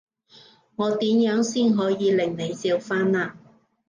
[0.77, 3.35] 我點樣先可以令你笑返呀？